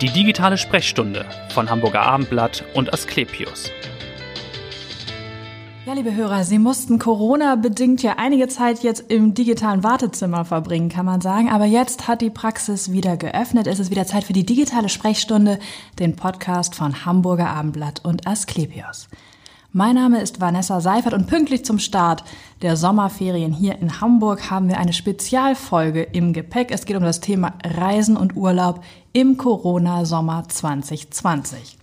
[0.00, 3.70] Die digitale Sprechstunde von Hamburger Abendblatt und Asklepios.
[5.86, 11.06] Ja, liebe Hörer, Sie mussten Corona-bedingt ja einige Zeit jetzt im digitalen Wartezimmer verbringen, kann
[11.06, 11.48] man sagen.
[11.48, 13.68] Aber jetzt hat die Praxis wieder geöffnet.
[13.68, 15.60] Es ist wieder Zeit für die digitale Sprechstunde,
[16.00, 19.08] den Podcast von Hamburger Abendblatt und Asklepios.
[19.76, 22.24] Mein Name ist Vanessa Seifert und pünktlich zum Start
[22.62, 26.70] der Sommerferien hier in Hamburg haben wir eine Spezialfolge im Gepäck.
[26.70, 28.84] Es geht um das Thema Reisen und Urlaub
[29.14, 31.78] im Corona-Sommer 2020.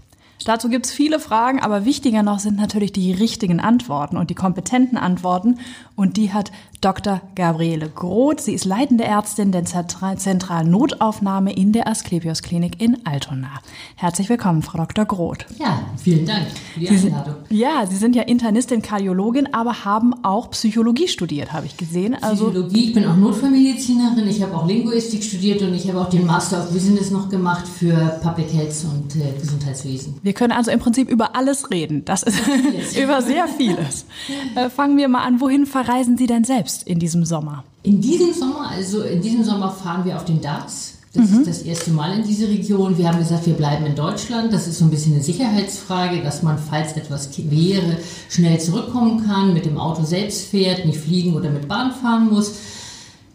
[0.45, 4.97] Dazu gibt's viele Fragen, aber wichtiger noch sind natürlich die richtigen Antworten und die kompetenten
[4.97, 5.59] Antworten.
[5.95, 7.21] Und die hat Dr.
[7.35, 8.41] Gabriele Groth.
[8.41, 13.61] Sie ist leitende Ärztin der zentralen Notaufnahme in der Asklepios Klinik in Altona.
[13.95, 15.05] Herzlich willkommen, Frau Dr.
[15.05, 15.45] Groth.
[15.59, 17.35] Ja, vielen Dank für die Einladung.
[17.51, 22.15] ja, Sie sind ja Internistin, Kardiologin, aber haben auch Psychologie studiert, habe ich gesehen.
[22.19, 26.09] Also Psychologie, ich bin auch Notfallmedizinerin, ich habe auch Linguistik studiert und ich habe auch
[26.09, 30.15] den Master of Business noch gemacht für Public Health und äh, Gesundheitswesen.
[30.23, 32.05] Wir können also im Prinzip über alles reden.
[32.05, 32.39] Das ist
[32.97, 34.07] über sehr vieles.
[34.55, 35.39] Äh, fangen wir mal an.
[35.41, 36.70] Wohin verreisen Sie denn selbst?
[36.71, 37.63] Selbst in diesem Sommer?
[37.83, 40.97] In diesem Sommer, also in diesem Sommer fahren wir auf den Darts.
[41.13, 41.39] Das mhm.
[41.39, 42.97] ist das erste Mal in diese Region.
[42.97, 44.53] Wir haben gesagt, wir bleiben in Deutschland.
[44.53, 47.97] Das ist so ein bisschen eine Sicherheitsfrage, dass man, falls etwas wäre,
[48.29, 52.53] schnell zurückkommen kann, mit dem Auto selbst fährt, nicht fliegen oder mit Bahn fahren muss.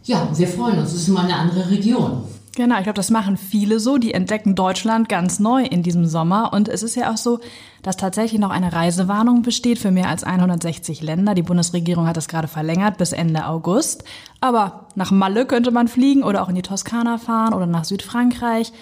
[0.05, 0.93] Ja, wir freuen uns.
[0.93, 2.23] Es ist mal eine andere Region.
[2.55, 3.99] Genau, ich glaube, das machen viele so.
[3.99, 6.55] Die entdecken Deutschland ganz neu in diesem Sommer.
[6.55, 7.41] Und es ist ja auch so,
[7.87, 11.37] dass tatsächlich noch eine Reisewarnung besteht für mehr als 160 Länder.
[11.37, 14.03] Die Bundesregierung hat das gerade verlängert bis Ende August.
[14.41, 18.73] Aber nach Malle könnte man fliegen oder auch in die Toskana fahren oder nach Südfrankreich.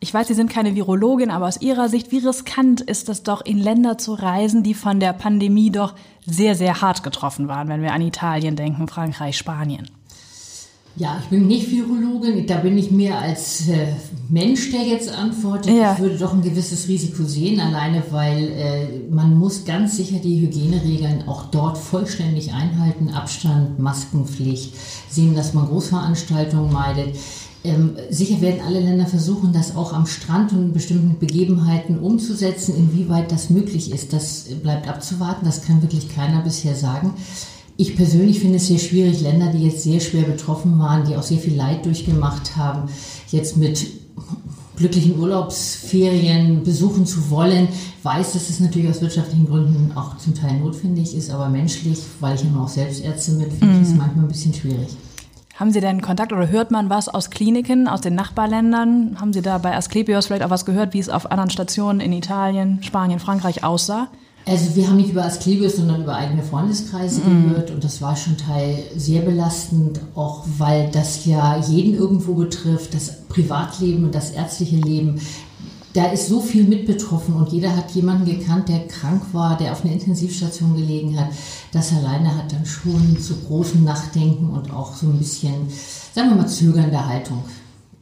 [0.00, 3.44] Ich weiß, Sie sind keine Virologin, aber aus Ihrer Sicht, wie riskant ist es doch,
[3.44, 7.82] in Länder zu reisen, die von der Pandemie doch sehr, sehr hart getroffen waren, wenn
[7.82, 9.90] wir an Italien denken, Frankreich, Spanien?
[10.98, 13.86] Ja, ich bin nicht Virologin, da bin ich mehr als äh,
[14.28, 15.72] Mensch, der jetzt antwortet.
[15.72, 15.92] Ja.
[15.92, 20.40] Ich würde doch ein gewisses Risiko sehen, alleine weil äh, man muss ganz sicher die
[20.40, 23.10] Hygieneregeln auch dort vollständig einhalten.
[23.10, 24.74] Abstand, Maskenpflicht,
[25.08, 27.14] sehen, dass man Großveranstaltungen meidet.
[27.62, 32.74] Ähm, sicher werden alle Länder versuchen, das auch am Strand und in bestimmten Begebenheiten umzusetzen.
[32.76, 35.44] Inwieweit das möglich ist, das bleibt abzuwarten.
[35.44, 37.14] Das kann wirklich keiner bisher sagen.
[37.80, 41.22] Ich persönlich finde es sehr schwierig, Länder, die jetzt sehr schwer betroffen waren, die auch
[41.22, 42.88] sehr viel Leid durchgemacht haben,
[43.30, 43.86] jetzt mit
[44.74, 47.68] glücklichen Urlaubsferien besuchen zu wollen,
[48.02, 52.34] weiß, dass es natürlich aus wirtschaftlichen Gründen auch zum Teil notwendig ist, aber menschlich, weil
[52.34, 53.98] ich immer auch selbst Ärztin bin, finde ich es mhm.
[53.98, 54.88] manchmal ein bisschen schwierig.
[55.54, 59.20] Haben Sie denn Kontakt oder hört man was aus Kliniken, aus den Nachbarländern?
[59.20, 62.12] Haben Sie da bei Asklepios vielleicht auch was gehört, wie es auf anderen Stationen in
[62.12, 64.08] Italien, Spanien, Frankreich aussah?
[64.48, 67.48] Also wir haben nicht über Asklepios, sondern über eigene Freundeskreise mm.
[67.48, 72.94] gehört und das war schon Teil sehr belastend, auch weil das ja jeden irgendwo betrifft,
[72.94, 75.20] das Privatleben und das ärztliche Leben.
[75.92, 79.72] Da ist so viel mit betroffen und jeder hat jemanden gekannt, der krank war, der
[79.72, 81.28] auf einer Intensivstation gelegen hat.
[81.72, 85.68] Das alleine hat dann schon zu großem Nachdenken und auch so ein bisschen,
[86.14, 87.42] sagen wir mal, zögernde Haltung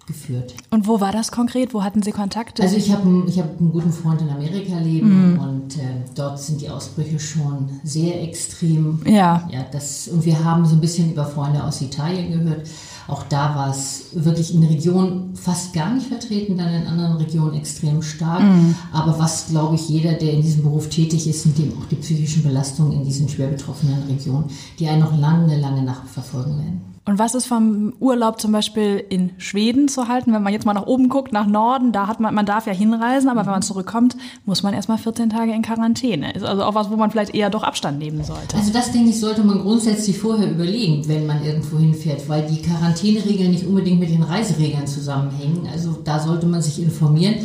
[0.06, 0.54] geführt.
[0.70, 1.74] Und wo war das konkret?
[1.74, 2.62] Wo hatten Sie Kontakte?
[2.62, 5.38] Also ich habe ich hab einen guten Freund in Amerika leben mhm.
[5.40, 9.00] und äh, dort sind die Ausbrüche schon sehr extrem.
[9.04, 9.48] Ja.
[9.50, 12.68] ja das, und wir haben so ein bisschen über Freunde aus Italien gehört.
[13.08, 17.16] Auch da war es wirklich in der Region fast gar nicht vertreten, dann in anderen
[17.18, 18.42] Regionen extrem stark.
[18.42, 18.74] Mhm.
[18.92, 21.96] Aber was, glaube ich, jeder, der in diesem Beruf tätig ist, sind eben auch die
[21.96, 24.46] psychischen Belastungen in diesen schwer betroffenen Regionen,
[24.78, 26.95] die einen noch lange, lange nachverfolgen werden.
[27.08, 30.32] Und was ist vom Urlaub zum Beispiel in Schweden zu halten?
[30.32, 32.72] Wenn man jetzt mal nach oben guckt, nach Norden, da hat man, man darf ja
[32.72, 36.32] hinreisen, aber wenn man zurückkommt, muss man erstmal 14 Tage in Quarantäne.
[36.32, 38.56] Ist also auch was, wo man vielleicht eher doch Abstand nehmen sollte.
[38.56, 42.60] Also das, denke ich, sollte man grundsätzlich vorher überlegen, wenn man irgendwo hinfährt, weil die
[42.60, 45.68] Quarantäneregeln nicht unbedingt mit den Reiseregeln zusammenhängen.
[45.72, 47.36] Also da sollte man sich informieren.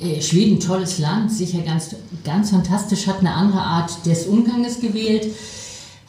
[0.00, 5.26] Äh, Schweden, tolles Land, sicher ganz, ganz fantastisch, hat eine andere Art des Umganges gewählt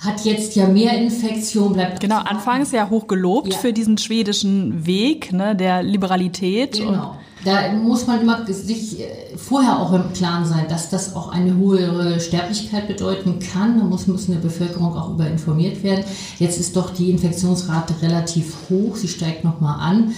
[0.01, 1.99] hat jetzt ja mehr Infektion, bleibt.
[1.99, 3.59] Genau, anfangs ja hoch gelobt ja.
[3.59, 6.79] für diesen schwedischen Weg ne, der Liberalität.
[6.79, 7.17] Genau.
[7.45, 11.55] da muss man immer sich äh, vorher auch im Klaren sein, dass das auch eine
[11.55, 13.77] hohe Sterblichkeit bedeuten kann.
[13.77, 16.03] Da muss, muss eine Bevölkerung auch über informiert werden.
[16.39, 20.15] Jetzt ist doch die Infektionsrate relativ hoch, sie steigt nochmal an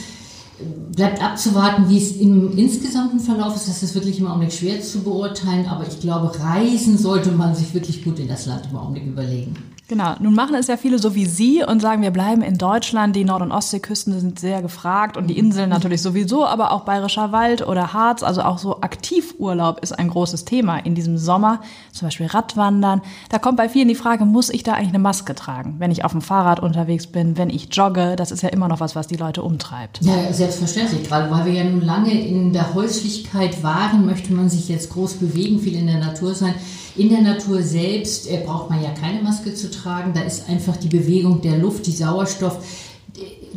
[0.96, 3.68] bleibt abzuwarten, wie es im insgesamten Verlauf ist.
[3.68, 7.74] Das ist wirklich im Augenblick schwer zu beurteilen, aber ich glaube, reisen sollte man sich
[7.74, 9.56] wirklich gut in das Land im Augenblick überlegen.
[9.90, 13.18] Genau, nun machen es ja viele so wie Sie und sagen, wir bleiben in Deutschland.
[13.18, 17.34] Die Nord- und Ostseeküsten sind sehr gefragt und die Inseln natürlich sowieso, aber auch Bayerischer
[17.34, 21.60] Wald oder Harz, also auch so Aktivurlaub ist ein großes Thema in diesem Sommer.
[21.92, 23.02] Zum Beispiel Radwandern.
[23.28, 26.06] Da kommt bei vielen die Frage, muss ich da eigentlich eine Maske tragen, wenn ich
[26.06, 28.16] auf dem Fahrrad unterwegs bin, wenn ich jogge?
[28.16, 30.00] Das ist ja immer noch was, was die Leute umtreibt.
[30.02, 31.04] Ja, selbstverständlich.
[31.10, 35.16] Gerade weil wir ja nun lange in der Häuslichkeit waren, möchte man sich jetzt groß
[35.16, 36.56] bewegen, viel in der Natur sein.
[36.96, 40.14] In der Natur selbst äh, braucht man ja keine Maske zu tragen.
[40.14, 42.60] Da ist einfach die Bewegung der Luft, die Sauerstoff.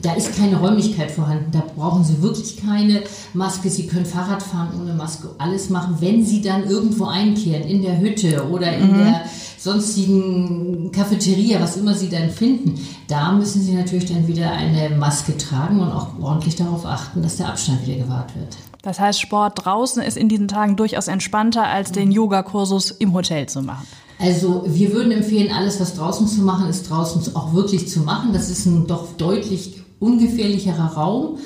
[0.00, 1.50] Da ist keine Räumlichkeit vorhanden.
[1.53, 3.03] Da brauchen Sie wirklich keine
[3.35, 3.71] Maske.
[3.71, 5.97] Sie können Fahrrad fahren ohne Maske, alles machen.
[6.00, 8.99] Wenn Sie dann irgendwo einkehren, in der Hütte oder in mhm.
[8.99, 9.25] der
[9.59, 12.79] sonstigen Cafeteria, was immer Sie dann finden,
[13.09, 17.37] da müssen Sie natürlich dann wieder eine Maske tragen und auch ordentlich darauf achten, dass
[17.37, 18.56] der Abstand wieder gewahrt wird.
[18.87, 23.49] Das heißt, Sport draußen ist in diesen Tagen durchaus entspannter, als den Yogakursus im Hotel
[23.49, 23.85] zu machen.
[24.21, 28.33] Also wir würden empfehlen, alles, was draußen zu machen ist, draußen auch wirklich zu machen.
[28.33, 31.38] Das ist ein doch deutlich ungefährlicherer Raum.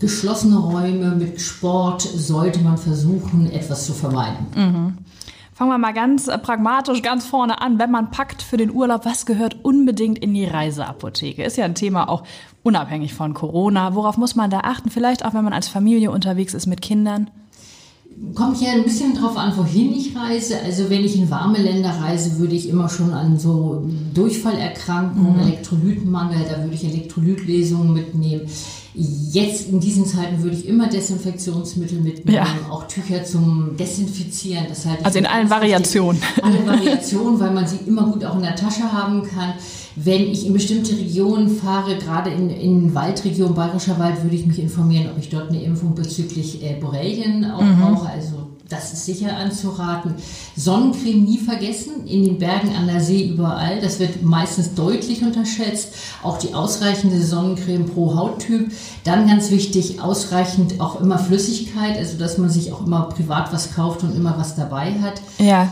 [0.00, 4.46] Geschlossene Räume mit Sport sollte man versuchen, etwas zu vermeiden.
[4.56, 4.98] Mhm.
[5.54, 7.78] Fangen wir mal ganz äh, pragmatisch ganz vorne an.
[7.78, 11.44] Wenn man packt für den Urlaub, was gehört unbedingt in die Reiseapotheke?
[11.44, 12.24] Ist ja ein Thema auch
[12.64, 13.94] unabhängig von Corona.
[13.94, 14.90] Worauf muss man da achten?
[14.90, 17.30] Vielleicht auch, wenn man als Familie unterwegs ist mit Kindern?
[18.34, 20.58] Kommt ja ein bisschen drauf an, wohin ich reise.
[20.64, 25.40] Also wenn ich in warme Länder reise, würde ich immer schon an so Durchfallerkrankungen, mhm.
[25.40, 28.48] Elektrolytenmangel, da würde ich Elektrolytlesungen mitnehmen.
[28.96, 32.46] Jetzt in diesen Zeiten würde ich immer Desinfektionsmittel mitnehmen, ja.
[32.70, 34.66] auch Tücher zum Desinfizieren.
[34.68, 36.22] Das halte also in allen Variationen.
[36.40, 39.54] Alle Variationen, weil man sie immer gut auch in der Tasche haben kann.
[39.96, 44.60] Wenn ich in bestimmte Regionen fahre, gerade in, in Waldregionen, Bayerischer Wald, würde ich mich
[44.60, 47.80] informieren, ob ich dort eine Impfung bezüglich äh, Borrelien auch mhm.
[47.80, 48.08] brauche.
[48.08, 50.14] Also das ist sicher anzuraten.
[50.56, 53.80] Sonnencreme nie vergessen, in den Bergen, an der See, überall.
[53.80, 55.94] Das wird meistens deutlich unterschätzt.
[56.22, 58.72] Auch die ausreichende Sonnencreme pro Hauttyp.
[59.04, 63.74] Dann ganz wichtig, ausreichend auch immer Flüssigkeit, also dass man sich auch immer privat was
[63.74, 65.20] kauft und immer was dabei hat.
[65.38, 65.68] Ja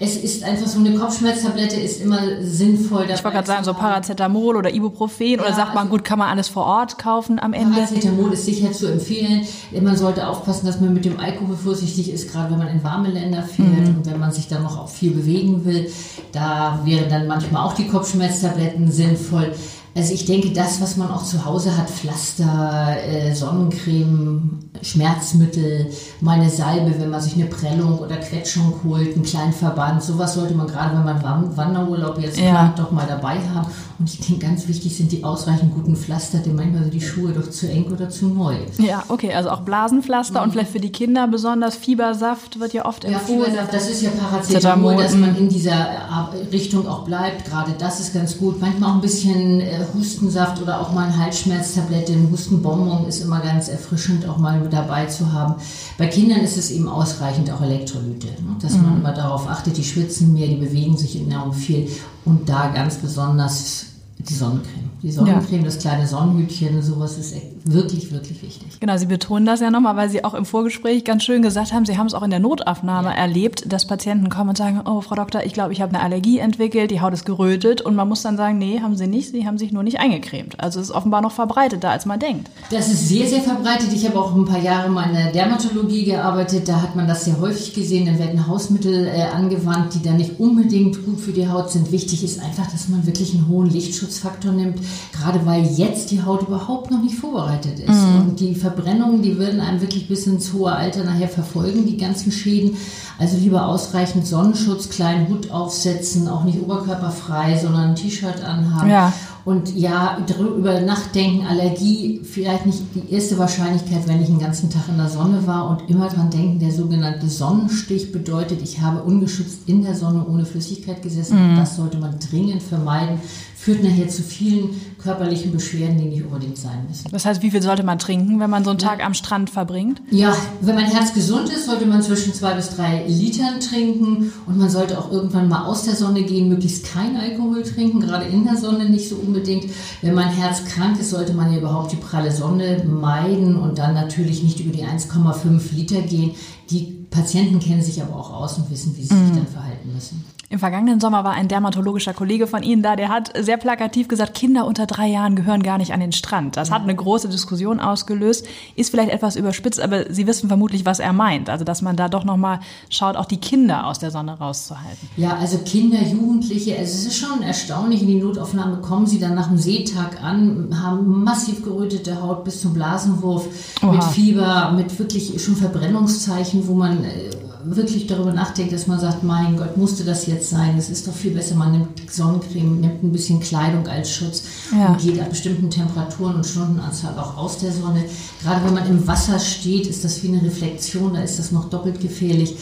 [0.00, 3.04] es ist einfach so eine Kopfschmerztablette ist immer sinnvoll.
[3.04, 6.18] Ich wollte gerade sagen, so Paracetamol oder Ibuprofen ja, oder sagt man, also gut, kann
[6.18, 7.74] man alles vor Ort kaufen am Ende?
[7.74, 9.46] Paracetamol ist sicher zu empfehlen.
[9.80, 13.08] Man sollte aufpassen, dass man mit dem Alkohol vorsichtig ist, gerade wenn man in warme
[13.08, 13.96] Länder fährt mhm.
[13.96, 15.90] und wenn man sich dann noch auch viel bewegen will.
[16.32, 19.52] Da wären dann manchmal auch die Kopfschmerztabletten sinnvoll.
[19.96, 25.86] Also ich denke, das, was man auch zu Hause hat, Pflaster, äh, Sonnencreme, Schmerzmittel,
[26.20, 30.34] mal eine Salbe, wenn man sich eine Prellung oder Quetschung holt, einen kleinen Verband, sowas
[30.34, 32.50] sollte man gerade, wenn man Wanderurlaub jetzt ja.
[32.50, 33.70] plant, doch mal dabei haben.
[33.98, 37.32] Und ich denke, ganz wichtig sind die ausreichend guten Pflaster, denn manchmal sind die Schuhe
[37.32, 38.54] doch zu eng oder zu neu.
[38.76, 40.44] Ja, okay, also auch Blasenpflaster mhm.
[40.44, 43.38] und vielleicht für die Kinder besonders Fiebersaft wird ja oft empfohlen.
[43.38, 47.46] Ja, Fiebersaft, das ist ja Paracetamol, dass man in dieser Richtung auch bleibt.
[47.46, 48.60] Gerade das ist ganz gut.
[48.60, 53.40] Manchmal auch ein bisschen äh, Hustensaft oder auch mal eine Halsschmerztablette, ein Hustenbonbon ist immer
[53.40, 55.54] ganz erfrischend, auch mal dabei zu haben.
[55.98, 58.56] Bei Kindern ist es eben ausreichend auch Elektrolyte, ne?
[58.60, 58.82] dass mhm.
[58.82, 61.88] man immer darauf achtet, die schwitzen mehr, die bewegen sich enorm viel
[62.24, 63.86] und da ganz besonders
[64.28, 64.90] die Sonnencreme.
[65.02, 65.64] Die Sonnencreme, ja.
[65.64, 67.34] das kleine Sonnenhütchen, sowas ist
[67.64, 68.80] wirklich, wirklich wichtig.
[68.80, 71.84] Genau, Sie betonen das ja nochmal, weil Sie auch im Vorgespräch ganz schön gesagt haben,
[71.84, 73.14] Sie haben es auch in der Notaufnahme ja.
[73.14, 76.38] erlebt, dass Patienten kommen und sagen, oh, Frau Doktor, ich glaube, ich habe eine Allergie
[76.38, 79.46] entwickelt, die Haut ist gerötet und man muss dann sagen, nee, haben Sie nicht, Sie
[79.46, 80.58] haben sich nur nicht eingecremt.
[80.58, 82.50] Also es ist offenbar noch verbreiteter, als man denkt.
[82.70, 83.92] Das ist sehr, sehr verbreitet.
[83.92, 87.24] Ich habe auch ein paar Jahre mal in der Dermatologie gearbeitet, da hat man das
[87.24, 91.48] sehr häufig gesehen, dann werden Hausmittel äh, angewandt, die dann nicht unbedingt gut für die
[91.48, 91.92] Haut sind.
[91.92, 93.68] Wichtig ist einfach, dass man wirklich einen hohen
[94.16, 94.78] Lichtschutzfaktor nimmt,
[95.12, 97.88] gerade weil jetzt die Haut überhaupt noch nicht vorbereitet ist.
[97.88, 98.20] Mhm.
[98.20, 102.32] Und die Verbrennungen, die würden einem wirklich bis ins hohe Alter nachher verfolgen, die ganzen
[102.32, 102.76] Schäden.
[103.18, 108.90] Also lieber ausreichend Sonnenschutz, kleinen Hut aufsetzen, auch nicht oberkörperfrei, sondern ein T-Shirt anhaben.
[108.90, 109.12] Ja.
[109.46, 114.88] Und ja, darüber nachdenken, Allergie, vielleicht nicht die erste Wahrscheinlichkeit, wenn ich den ganzen Tag
[114.88, 119.60] in der Sonne war und immer dran denken, der sogenannte Sonnenstich bedeutet, ich habe ungeschützt
[119.66, 121.52] in der Sonne ohne Flüssigkeit gesessen.
[121.52, 121.56] Mhm.
[121.58, 123.20] Das sollte man dringend vermeiden
[123.66, 127.08] führt nachher zu vielen körperlichen Beschwerden, die nicht unbedingt sein müssen.
[127.10, 130.00] Das heißt, wie viel sollte man trinken, wenn man so einen Tag am Strand verbringt?
[130.12, 134.56] Ja, wenn mein Herz gesund ist, sollte man zwischen zwei bis drei Litern trinken und
[134.56, 138.44] man sollte auch irgendwann mal aus der Sonne gehen, möglichst kein Alkohol trinken, gerade in
[138.44, 139.64] der Sonne nicht so unbedingt.
[140.00, 143.94] Wenn mein Herz krank ist, sollte man ja überhaupt die pralle Sonne meiden und dann
[143.94, 146.36] natürlich nicht über die 1,5 Liter gehen.
[146.70, 149.36] Die Patienten kennen sich aber auch aus und wissen, wie sie sich mhm.
[149.38, 150.24] dann verhalten müssen.
[150.48, 154.34] Im vergangenen Sommer war ein dermatologischer Kollege von Ihnen da, der hat sehr plakativ gesagt,
[154.34, 156.56] Kinder unter drei Jahren gehören gar nicht an den Strand.
[156.56, 161.00] Das hat eine große Diskussion ausgelöst, ist vielleicht etwas überspitzt, aber Sie wissen vermutlich, was
[161.00, 161.50] er meint.
[161.50, 162.60] Also, dass man da doch nochmal
[162.90, 165.08] schaut, auch die Kinder aus der Sonne rauszuhalten.
[165.16, 169.34] Ja, also Kinder, Jugendliche, also es ist schon erstaunlich, in die Notaufnahme kommen sie dann
[169.34, 173.48] nach dem Seetag an, haben massiv gerötete Haut bis zum Blasenwurf,
[173.82, 173.90] Oha.
[173.90, 177.30] mit Fieber, mit wirklich schon Verbrennungszeichen, wo man äh,
[177.74, 180.76] wirklich darüber nachdenkt, dass man sagt, mein Gott, musste das jetzt sein?
[180.78, 184.88] Es ist doch viel besser, man nimmt Sonnencreme, nimmt ein bisschen Kleidung als Schutz ja.
[184.88, 188.04] und geht an bestimmten Temperaturen und Stundenanzahl auch aus der Sonne.
[188.42, 191.68] Gerade wenn man im Wasser steht, ist das wie eine Reflexion, da ist das noch
[191.68, 192.54] doppelt gefährlich.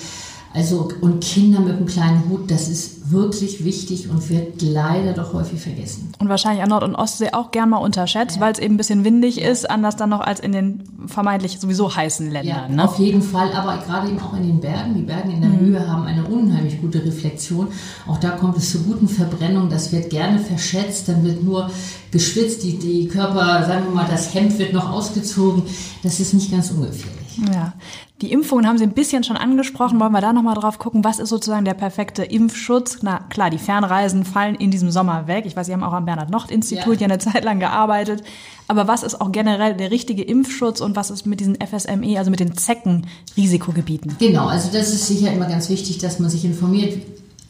[0.54, 5.32] Also, und Kinder mit einem kleinen Hut, das ist wirklich wichtig und wird leider doch
[5.34, 6.12] häufig vergessen.
[6.20, 8.42] Und wahrscheinlich an Nord- und Ostsee auch gern mal unterschätzt, ja.
[8.42, 9.50] weil es eben ein bisschen windig ja.
[9.50, 12.70] ist, anders dann noch als in den vermeintlich sowieso heißen Ländern.
[12.70, 12.84] Ja, ne?
[12.84, 14.94] auf jeden Fall, aber gerade eben auch in den Bergen.
[14.94, 15.58] Die Berge in der mhm.
[15.58, 17.68] Höhe haben eine unheimlich gute Reflexion.
[18.06, 19.70] Auch da kommt es zu guten Verbrennungen.
[19.70, 21.68] Das wird gerne verschätzt, dann wird nur
[22.12, 25.64] geschwitzt, die, die Körper, sagen wir mal, das Hemd wird noch ausgezogen.
[26.04, 27.40] Das ist nicht ganz ungefährlich.
[27.52, 27.74] Ja,
[28.22, 29.98] die Impfungen haben Sie ein bisschen schon angesprochen.
[29.98, 31.02] Wollen wir da nochmal drauf gucken?
[31.02, 32.98] Was ist sozusagen der perfekte Impfschutz?
[33.02, 35.46] Na klar, die Fernreisen fallen in diesem Sommer weg.
[35.46, 37.00] Ich weiß, Sie haben auch am Bernhard-Nocht-Institut ja.
[37.00, 38.22] ja eine Zeit lang gearbeitet.
[38.68, 42.30] Aber was ist auch generell der richtige Impfschutz und was ist mit diesen FSME, also
[42.30, 44.16] mit den Zecken-Risikogebieten?
[44.20, 47.02] Genau, also das ist sicher immer ganz wichtig, dass man sich informiert.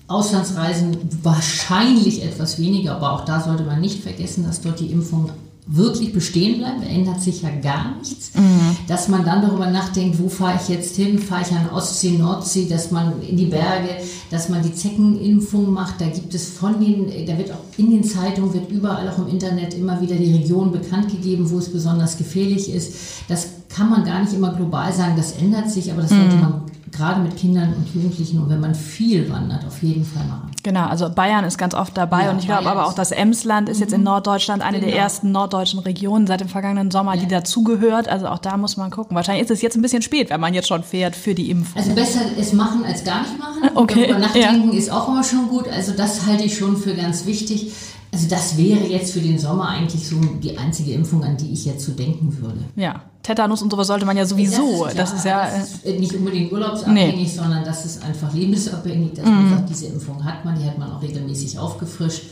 [0.08, 5.30] Auslandsreisen wahrscheinlich etwas weniger, aber auch da sollte man nicht vergessen, dass dort die Impfung
[5.66, 8.76] wirklich bestehen bleiben, ändert sich ja gar nichts, mhm.
[8.86, 12.68] dass man dann darüber nachdenkt, wo fahre ich jetzt hin, fahre ich an Ostsee, Nordsee,
[12.68, 13.88] dass man in die Berge,
[14.30, 18.04] dass man die Zeckenimpfung macht, da gibt es von den, da wird auch in den
[18.04, 22.18] Zeitungen, wird überall auch im Internet immer wieder die Region bekannt gegeben, wo es besonders
[22.18, 22.94] gefährlich ist.
[23.28, 26.40] Das kann man gar nicht immer global sagen, das ändert sich, aber das sollte mhm.
[26.42, 30.53] man gerade mit Kindern und Jugendlichen und wenn man viel wandert, auf jeden Fall machen.
[30.64, 33.68] Genau, also Bayern ist ganz oft dabei ja, und ich glaube aber auch das Emsland
[33.68, 33.82] ist mhm.
[33.82, 34.06] jetzt in mhm.
[34.06, 34.90] Norddeutschland eine genau.
[34.90, 37.20] der ersten norddeutschen Regionen seit dem vergangenen Sommer, ja.
[37.20, 38.08] die dazugehört.
[38.08, 39.14] Also auch da muss man gucken.
[39.14, 41.80] Wahrscheinlich ist es jetzt ein bisschen spät, wenn man jetzt schon fährt für die Impfung.
[41.80, 43.50] Also besser es machen als gar nicht machen.
[43.74, 44.06] Okay.
[44.06, 44.78] Darüber nachdenken ja.
[44.78, 45.68] ist auch immer schon gut.
[45.68, 47.72] Also das halte ich schon für ganz wichtig.
[48.14, 51.64] Also das wäre jetzt für den Sommer eigentlich so die einzige Impfung, an die ich
[51.64, 52.60] jetzt so denken würde.
[52.76, 54.86] Ja, Tetanus und sowas sollte man ja sowieso.
[54.94, 57.26] Das ist ja, das ist, ja, nicht unbedingt urlaubsabhängig, nee.
[57.26, 59.50] sondern das ist einfach lebensabhängig, dass man mhm.
[59.50, 62.22] sagt, diese Impfung hat man, die hat man auch regelmäßig aufgefrischt.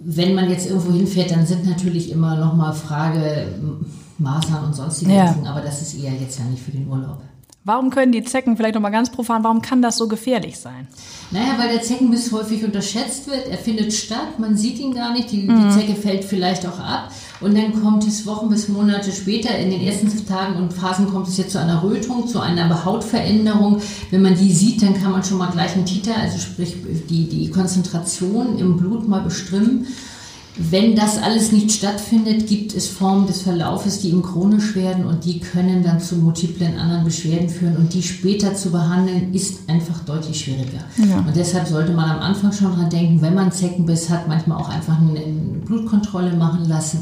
[0.00, 3.48] Wenn man jetzt irgendwo hinfährt, dann sind natürlich immer noch mal Frage
[4.16, 5.26] Masern und sonstige ja.
[5.26, 7.20] Impfungen, aber das ist eher jetzt ja nicht für den Urlaub.
[7.64, 10.88] Warum können die Zecken, vielleicht nochmal ganz profan, warum kann das so gefährlich sein?
[11.30, 13.46] Naja, weil der Zeckenbiss häufig unterschätzt wird.
[13.46, 15.68] Er findet statt, man sieht ihn gar nicht, die, mhm.
[15.68, 17.12] die Zecke fällt vielleicht auch ab.
[17.40, 21.28] Und dann kommt es Wochen bis Monate später, in den ersten Tagen und Phasen kommt
[21.28, 23.80] es jetzt zu einer Rötung, zu einer Hautveränderung.
[24.10, 26.76] Wenn man die sieht, dann kann man schon mal gleich einen Titer, also sprich
[27.08, 29.86] die, die Konzentration im Blut mal bestimmen.
[30.56, 35.24] Wenn das alles nicht stattfindet, gibt es Formen des Verlaufes, die ihm chronisch werden und
[35.24, 40.00] die können dann zu multiplen anderen Beschwerden führen und die später zu behandeln, ist einfach
[40.00, 40.84] deutlich schwieriger.
[41.08, 41.20] Ja.
[41.20, 44.68] Und deshalb sollte man am Anfang schon dran denken, wenn man Zeckenbiss hat, manchmal auch
[44.68, 45.20] einfach eine
[45.64, 47.00] Blutkontrolle machen lassen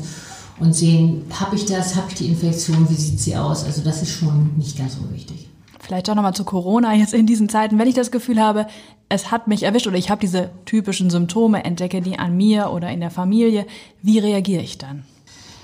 [0.61, 3.64] und sehen, habe ich das, habe ich die Infektion, wie sieht sie aus?
[3.64, 5.50] Also das ist schon nicht ganz unwichtig.
[5.91, 8.69] Vielleicht auch nochmal zu Corona jetzt in diesen Zeiten, wenn ich das Gefühl habe,
[9.09, 12.91] es hat mich erwischt oder ich habe diese typischen Symptome, entdecke die an mir oder
[12.91, 13.67] in der Familie,
[14.01, 15.03] wie reagiere ich dann?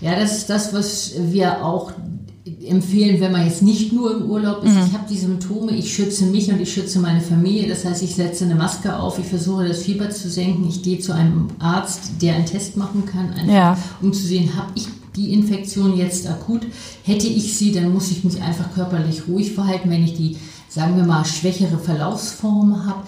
[0.01, 1.93] Ja, das ist das, was wir auch
[2.45, 4.73] empfehlen, wenn man jetzt nicht nur im Urlaub ist.
[4.73, 4.87] Mhm.
[4.89, 7.69] Ich habe die Symptome, ich schütze mich und ich schütze meine Familie.
[7.69, 10.99] Das heißt, ich setze eine Maske auf, ich versuche das Fieber zu senken, ich gehe
[10.99, 13.79] zu einem Arzt, der einen Test machen kann, einfach, ja.
[14.03, 16.63] um zu sehen, habe ich die Infektion jetzt akut.
[17.05, 19.91] Hätte ich sie, dann muss ich mich einfach körperlich ruhig verhalten.
[19.91, 20.37] Wenn ich die,
[20.69, 23.03] sagen wir mal, schwächere Verlaufsform habe,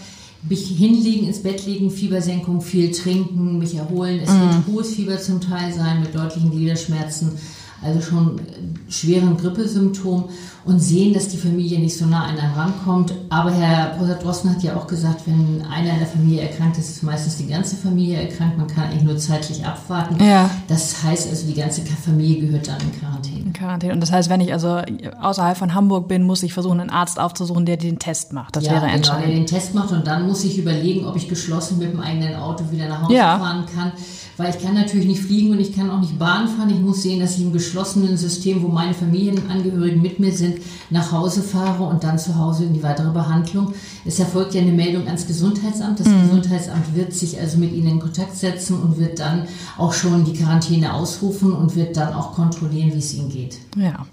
[0.48, 4.20] mich hinlegen, ins Bett legen, Fiebersenkung, viel trinken, mich erholen.
[4.22, 4.40] Es mhm.
[4.40, 7.32] wird hohes Fieber zum Teil sein mit deutlichen Gliederschmerzen
[7.80, 8.40] also schon
[8.88, 10.28] schweren Grippesymptom
[10.64, 13.14] und sehen, dass die Familie nicht so nah an einen rankommt.
[13.30, 16.90] Aber Herr Professor Drosten hat ja auch gesagt, wenn einer in der Familie erkrankt ist,
[16.90, 18.58] ist meistens die ganze Familie erkrankt.
[18.58, 20.22] Man kann eigentlich nur zeitlich abwarten.
[20.22, 20.50] Ja.
[20.66, 23.40] Das heißt also, die ganze Familie gehört dann in Quarantäne.
[23.40, 23.92] In Quarantäne.
[23.92, 24.82] Und das heißt, wenn ich also
[25.20, 28.56] außerhalb von Hamburg bin, muss ich versuchen, einen Arzt aufzusuchen, der den Test macht.
[28.56, 29.28] Das ja, wäre genau, entscheidend.
[29.28, 32.34] der den Test macht und dann muss ich überlegen, ob ich geschlossen mit dem eigenen
[32.34, 33.38] Auto wieder nach Hause ja.
[33.38, 33.92] fahren kann
[34.38, 36.70] weil ich kann natürlich nicht fliegen und ich kann auch nicht Bahn fahren.
[36.70, 40.58] Ich muss sehen, dass ich im geschlossenen System, wo meine Familienangehörigen mit mir sind,
[40.90, 43.74] nach Hause fahre und dann zu Hause in die weitere Behandlung.
[44.06, 45.98] Es erfolgt ja eine Meldung ans Gesundheitsamt.
[45.98, 46.22] Das mhm.
[46.22, 50.34] Gesundheitsamt wird sich also mit Ihnen in Kontakt setzen und wird dann auch schon die
[50.34, 53.58] Quarantäne ausrufen und wird dann auch kontrollieren, wie es Ihnen geht.
[53.76, 54.06] Ja.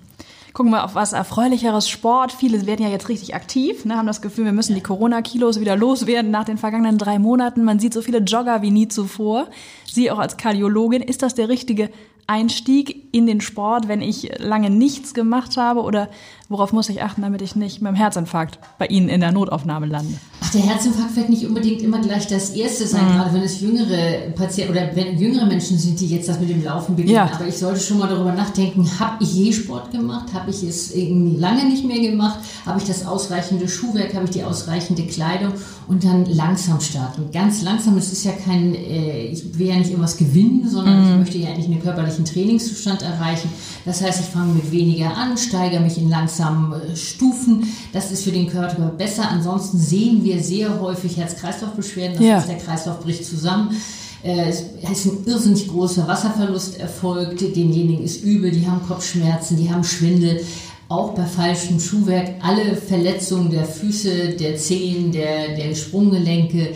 [0.55, 2.31] Gucken wir auf was Erfreulicheres Sport.
[2.31, 5.75] Viele werden ja jetzt richtig aktiv, ne, haben das Gefühl, wir müssen die Corona-Kilos wieder
[5.75, 7.65] loswerden nach den vergangenen drei Monaten.
[7.65, 9.47] Man sieht so viele Jogger wie nie zuvor.
[9.85, 11.89] Sie auch als Kardiologin, ist das der richtige
[12.27, 15.83] Einstieg in den Sport, wenn ich lange nichts gemacht habe?
[15.83, 16.09] Oder
[16.49, 19.85] worauf muss ich achten, damit ich nicht mit dem Herzinfarkt bei Ihnen in der Notaufnahme
[19.85, 20.15] lande?
[20.41, 23.13] Ach, der Herzinfarkt wird nicht unbedingt immer gleich das Erste sein, mhm.
[23.13, 26.63] gerade wenn es jüngere Patienten oder wenn jüngere Menschen sind, die jetzt das mit dem
[26.63, 27.15] Laufen beginnen.
[27.15, 27.31] Ja.
[27.33, 30.33] Aber ich sollte schon mal darüber nachdenken, habe ich je Sport gemacht?
[30.33, 32.39] Habe ich es lange nicht mehr gemacht?
[32.65, 34.13] Habe ich das ausreichende Schuhwerk?
[34.13, 35.53] Habe ich die ausreichende Kleidung?
[35.87, 37.29] Und dann langsam starten.
[37.31, 41.11] Ganz langsam, das ist ja kein, äh, ich will ja nicht irgendwas gewinnen, sondern mhm.
[41.11, 41.81] ich möchte ja eigentlich einen
[42.15, 43.49] körperlichen Trainingszustand erreichen.
[43.85, 47.67] Das heißt, ich fange mit weniger an, steigere mich in langsamen äh, Stufen.
[47.93, 49.29] Das ist für den Körper besser.
[49.29, 52.17] Ansonsten sehen wir sehr häufig Herz-Kreislauf-Beschwerden.
[52.17, 52.35] Das ja.
[52.37, 53.75] heißt, der Kreislauf bricht zusammen.
[54.23, 57.41] Äh, es ist ein irrsinnig großer Wasserverlust erfolgt.
[57.41, 60.41] Denjenigen ist übel, die haben Kopfschmerzen, die haben Schwindel.
[60.87, 62.35] Auch bei falschem Schuhwerk.
[62.41, 66.75] Alle Verletzungen der Füße, der Zehen, der, der Sprunggelenke,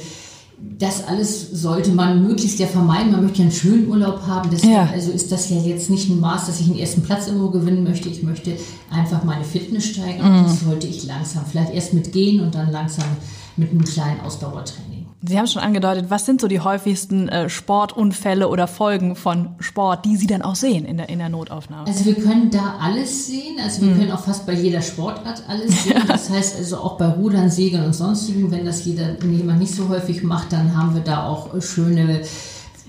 [0.62, 3.12] das alles sollte man möglichst ja vermeiden.
[3.12, 4.50] Man möchte ja einen schönen Urlaub haben.
[4.50, 4.90] Deshalb ja.
[4.92, 7.84] also ist das ja jetzt nicht ein Maß, dass ich den ersten Platz irgendwo gewinnen
[7.84, 8.10] möchte.
[8.10, 8.56] Ich möchte
[8.90, 10.40] einfach meine Fitness steigern.
[10.40, 10.44] Mhm.
[10.44, 13.08] Das sollte ich langsam, vielleicht erst mit gehen und dann langsam
[13.58, 14.99] mit einem kleinen Ausdauertraining.
[15.22, 20.06] Sie haben schon angedeutet, was sind so die häufigsten äh, Sportunfälle oder Folgen von Sport,
[20.06, 21.88] die Sie dann auch sehen in der, in der Notaufnahme?
[21.88, 23.58] Also wir können da alles sehen.
[23.62, 24.00] Also wir mhm.
[24.00, 26.04] können auch fast bei jeder Sportart alles sehen.
[26.08, 29.90] Das heißt also auch bei Rudern, Segeln und sonstigen, wenn das jeder, jemand nicht so
[29.90, 32.22] häufig macht, dann haben wir da auch schöne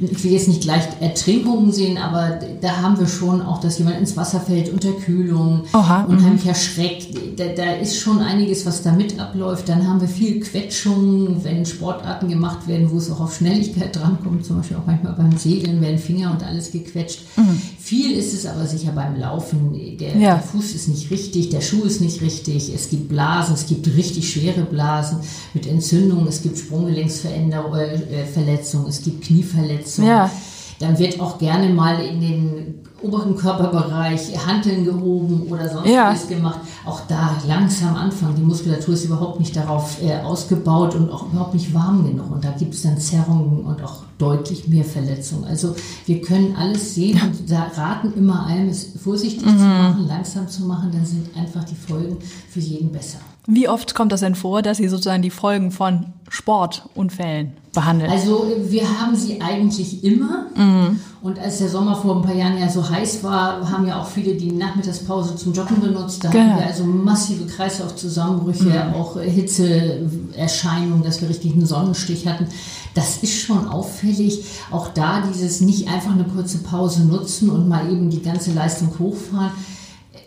[0.01, 3.99] ich will jetzt nicht gleich Ertrinkungen sehen, aber da haben wir schon auch, dass jemand
[3.99, 7.09] ins Wasser fällt, Unterkühlung, Oha, unheimlich erschreckt.
[7.37, 9.69] Da, da, ist schon einiges, was da mit abläuft.
[9.69, 14.47] Dann haben wir viel Quetschungen, wenn Sportarten gemacht werden, wo es auch auf Schnelligkeit drankommt,
[14.47, 17.21] zum Beispiel auch manchmal beim Segeln werden Finger und alles gequetscht.
[17.37, 17.61] Mhm.
[17.79, 19.75] Viel ist es aber sicher beim Laufen.
[19.99, 20.35] Der, ja.
[20.35, 23.87] der, Fuß ist nicht richtig, der Schuh ist nicht richtig, es gibt Blasen, es gibt
[23.97, 25.19] richtig schwere Blasen
[25.53, 29.90] mit Entzündungen, es gibt Sprunggelenksverletzungen, äh, es gibt Knieverletzungen.
[29.95, 30.07] Verletzung.
[30.07, 30.31] Ja.
[30.79, 36.37] Dann wird auch gerne mal in den oberen Körperbereich Hanteln gehoben oder sonstiges ja.
[36.37, 36.61] gemacht.
[36.87, 38.37] Auch da langsam anfangen.
[38.37, 42.31] Die Muskulatur ist überhaupt nicht darauf äh, ausgebaut und auch überhaupt nicht warm genug.
[42.31, 45.45] Und da gibt es dann Zerrungen und auch deutlich mehr Verletzungen.
[45.45, 45.75] Also
[46.07, 47.25] wir können alles sehen ja.
[47.25, 49.59] und da raten immer allem, es vorsichtig mhm.
[49.59, 50.91] zu machen, langsam zu machen.
[50.93, 52.17] Dann sind einfach die Folgen
[52.49, 53.19] für jeden besser.
[53.53, 58.09] Wie oft kommt das denn vor, dass Sie sozusagen die Folgen von Sportunfällen behandeln?
[58.09, 60.47] Also wir haben sie eigentlich immer.
[60.55, 61.01] Mhm.
[61.21, 64.07] Und als der Sommer vor ein paar Jahren ja so heiß war, haben ja auch
[64.07, 66.23] viele die Nachmittagspause zum Joggen benutzt.
[66.23, 66.45] Da genau.
[66.45, 68.95] haben wir also massive Kreislaufzusammenbrüche, mhm.
[68.95, 72.47] auch Hitzeerscheinungen, dass wir richtig einen Sonnenstich hatten.
[72.95, 74.45] Das ist schon auffällig.
[74.71, 78.91] Auch da dieses nicht einfach eine kurze Pause nutzen und mal eben die ganze Leistung
[78.99, 79.51] hochfahren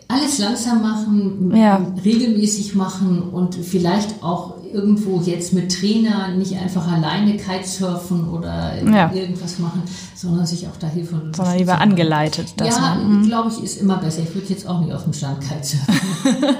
[0.08, 1.80] alles langsam machen, ja.
[2.04, 9.12] regelmäßig machen und vielleicht auch irgendwo jetzt mit Trainer nicht einfach alleine Kitesurfen oder ja.
[9.12, 9.82] irgendwas machen,
[10.14, 12.54] sondern sich auch da Hilfe und Sondern lieber angeleitet.
[12.60, 13.26] Ja, mhm.
[13.26, 14.22] glaube ich, ist immer besser.
[14.22, 15.94] Ich würde jetzt auch nicht auf dem Stand Kitesurfen.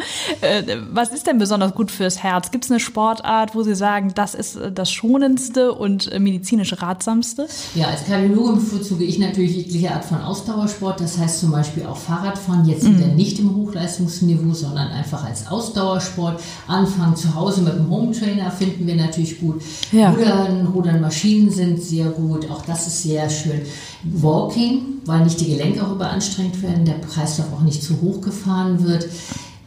[0.42, 2.50] Äh, was ist denn besonders gut fürs Herz?
[2.50, 6.80] Gibt es eine Sportart, wo Sie sagen, das ist äh, das schonendste und äh, medizinisch
[6.80, 7.46] ratsamste?
[7.74, 11.00] Ja, als Kardiologe bevorzuge ich natürlich jegliche Art von Ausdauersport.
[11.00, 12.98] Das heißt zum Beispiel auch Fahrradfahren, jetzt mhm.
[12.98, 16.40] wieder nicht im Hochleistungsniveau, sondern einfach als Ausdauersport.
[16.66, 19.60] Anfangen zu Hause mit dem Home Trainer finden wir natürlich gut.
[19.92, 20.10] Ja.
[20.10, 22.50] Rudern, Rudern Maschinen sind sehr gut.
[22.50, 23.60] Auch das ist sehr schön.
[24.04, 28.82] Walking, weil nicht die Gelenke auch überanstrengt werden, der Kreislauf auch nicht zu hoch gefahren
[28.84, 29.08] wird.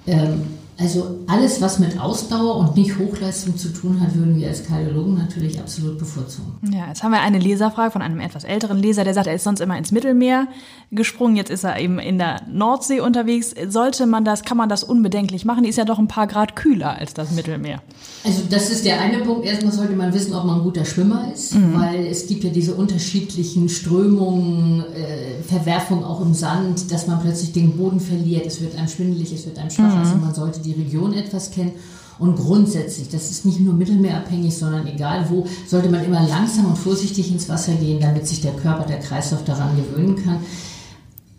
[0.08, 4.66] Ähm, also alles, was mit Ausdauer und nicht Hochleistung zu tun hat, würden wir als
[4.66, 6.56] Kardiologen natürlich absolut bevorzugen.
[6.74, 9.46] Ja, jetzt haben wir eine Leserfrage von einem etwas älteren Leser, der sagt, er ist
[9.46, 10.48] sonst immer ins Mittelmeer
[10.92, 13.56] gesprungen, jetzt ist er eben in der Nordsee unterwegs.
[13.70, 15.64] Sollte man das, kann man das unbedenklich machen?
[15.64, 17.82] Die ist ja doch ein paar Grad kühler als das Mittelmeer.
[18.26, 19.46] Also das ist der eine Punkt.
[19.46, 21.80] Erstmal sollte man wissen, ob man ein guter Schwimmer ist, mhm.
[21.80, 27.54] weil es gibt ja diese unterschiedlichen Strömungen, äh, Verwerfungen auch im Sand, dass man plötzlich
[27.54, 29.94] den Boden verliert, es wird einem schwindelig, es wird einem schwach.
[29.94, 30.00] Mhm.
[30.00, 31.72] Also man sollte die Region etwas kennen.
[32.20, 36.78] Und grundsätzlich, das ist nicht nur mittelmeerabhängig, sondern egal wo, sollte man immer langsam und
[36.78, 40.38] vorsichtig ins Wasser gehen, damit sich der Körper, der Kreislauf daran gewöhnen kann.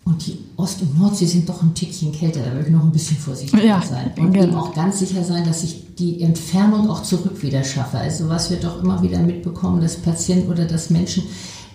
[0.03, 2.91] Und die Ost- und Nordsee sind doch ein Tickchen kälter, da würde ich noch ein
[2.91, 4.11] bisschen vorsichtiger ja, sein.
[4.17, 4.45] Und genau.
[4.45, 7.97] eben auch ganz sicher sein, dass ich die Entfernung auch zurück wieder schaffe.
[7.97, 11.23] Also was wir doch immer wieder mitbekommen, dass Patienten oder dass Menschen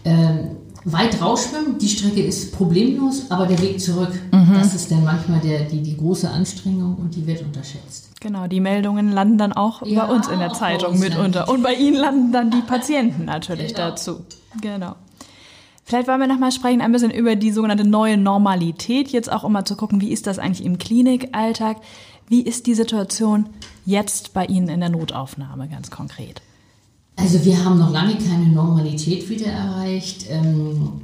[0.04, 0.50] ähm,
[0.84, 1.78] weit rausschwimmen.
[1.78, 4.54] Die Strecke ist problemlos, aber der Weg zurück, mhm.
[4.54, 8.10] das ist dann manchmal der, die, die große Anstrengung und die wird unterschätzt.
[8.20, 11.48] Genau, die Meldungen landen dann auch ja, bei uns in der Zeitung mitunter.
[11.48, 13.90] Und bei Ihnen landen dann die Patienten natürlich genau.
[13.90, 14.20] dazu.
[14.60, 14.96] Genau.
[15.84, 19.64] Vielleicht wollen wir nochmal sprechen, ein bisschen über die sogenannte neue Normalität, jetzt auch immer
[19.64, 21.78] zu gucken, wie ist das eigentlich im Klinikalltag?
[22.28, 23.48] Wie ist die Situation
[23.84, 26.42] jetzt bei Ihnen in der Notaufnahme ganz konkret?
[27.20, 30.26] Also wir haben noch lange keine Normalität wieder erreicht.
[30.30, 31.00] Ähm,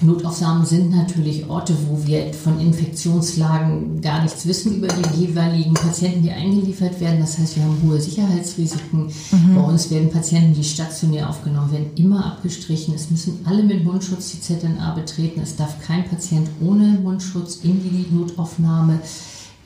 [0.00, 6.22] Notaufnahmen sind natürlich Orte, wo wir von Infektionslagen gar nichts wissen über die jeweiligen Patienten,
[6.22, 7.18] die eingeliefert werden.
[7.18, 9.06] Das heißt, wir haben hohe Sicherheitsrisiken.
[9.06, 9.54] Mhm.
[9.56, 12.94] Bei uns werden Patienten, die stationär aufgenommen werden, immer abgestrichen.
[12.94, 15.40] Es müssen alle mit Mundschutz die ZNA betreten.
[15.42, 19.00] Es darf kein Patient ohne Mundschutz in die Notaufnahme.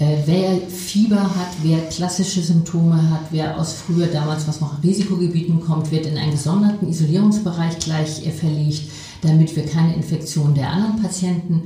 [0.02, 5.60] Äh, wer Fieber hat, wer klassische Symptome hat, wer aus früher damals, was noch Risikogebieten
[5.60, 8.82] kommt, wird in einen gesonderten Isolierungsbereich gleich äh, verlegt
[9.22, 11.62] damit wir keine Infektion der anderen Patienten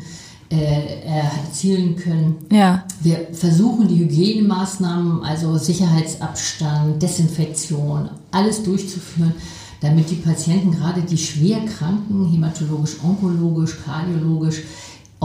[0.50, 2.36] äh, erzielen können.
[2.52, 2.84] Ja.
[3.00, 9.34] Wir versuchen die Hygienemaßnahmen, also Sicherheitsabstand, Desinfektion, alles durchzuführen,
[9.80, 14.62] damit die Patienten, gerade die schwerkranken, hämatologisch, onkologisch, kardiologisch,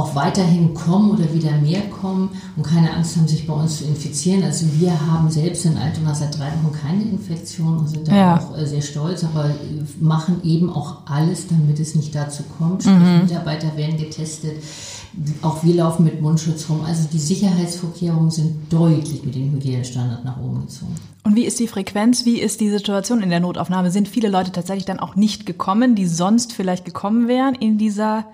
[0.01, 3.85] auch weiterhin kommen oder wieder mehr kommen und keine Angst haben, sich bei uns zu
[3.85, 4.43] infizieren.
[4.43, 8.39] Also wir haben selbst in Altona seit drei Wochen keine Infektion und sind da ja.
[8.39, 9.51] auch äh, sehr stolz, aber
[9.99, 12.83] machen eben auch alles, damit es nicht dazu kommt.
[12.83, 13.21] Sprich, mhm.
[13.23, 14.63] Mitarbeiter werden getestet.
[15.41, 16.81] Auch wir laufen mit Mundschutz rum.
[16.85, 20.95] Also die Sicherheitsvorkehrungen sind deutlich mit dem Hygienestandard nach oben gezogen.
[21.23, 22.25] Und wie ist die Frequenz?
[22.25, 23.91] Wie ist die Situation in der Notaufnahme?
[23.91, 28.25] Sind viele Leute tatsächlich dann auch nicht gekommen, die sonst vielleicht gekommen wären in dieser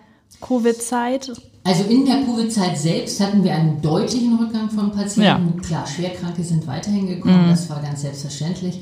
[0.41, 1.31] Covid-Zeit?
[1.67, 5.21] Also in der Covid-Zeit selbst hatten wir einen deutlichen Rückgang von Patienten.
[5.21, 5.61] Ja.
[5.61, 7.49] Klar, Schwerkranke sind weiterhin gekommen, mhm.
[7.49, 8.79] das war ganz selbstverständlich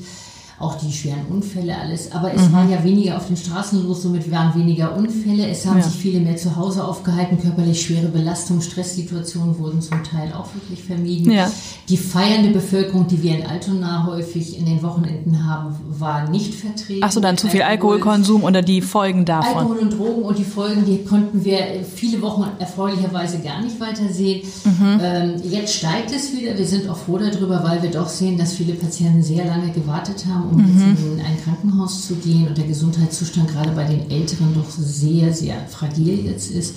[0.58, 2.12] auch die schweren Unfälle, alles.
[2.12, 2.52] Aber es mhm.
[2.52, 5.46] war ja weniger auf den Straßen los, somit waren weniger Unfälle.
[5.48, 5.84] Es haben ja.
[5.84, 7.38] sich viele mehr zu Hause aufgehalten.
[7.38, 11.30] Körperlich schwere Belastung, Stresssituationen wurden zum Teil auch wirklich vermieden.
[11.30, 11.50] Ja.
[11.90, 17.02] Die feiernde Bevölkerung, die wir in Altona häufig in den Wochenenden haben, war nicht vertreten.
[17.02, 19.58] Achso, dann zu viel Alkoholkonsum oder die Folgen davon?
[19.58, 21.58] Alkohol und Drogen und die Folgen, die konnten wir
[21.94, 24.46] viele Wochen erfreulicherweise gar nicht weitersehen.
[24.64, 25.00] Mhm.
[25.02, 26.56] Ähm, jetzt steigt es wieder.
[26.56, 30.24] Wir sind auch froh darüber, weil wir doch sehen, dass viele Patienten sehr lange gewartet
[30.26, 30.90] haben um mhm.
[30.90, 35.32] jetzt in ein Krankenhaus zu gehen und der Gesundheitszustand gerade bei den Älteren doch sehr,
[35.32, 36.74] sehr fragil jetzt ist.